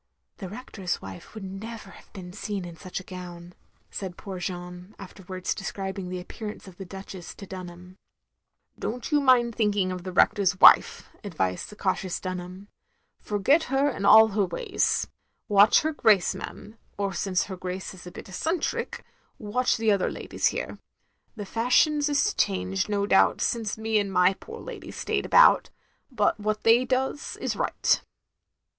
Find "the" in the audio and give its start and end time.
0.37-0.49, 6.09-6.19, 6.77-6.85, 10.03-10.11, 11.69-11.75, 19.77-19.91, 21.35-21.45